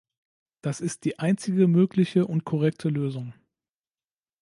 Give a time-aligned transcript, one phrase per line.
[0.61, 3.35] Das ist die einzige mögliche und korrekte Lösung.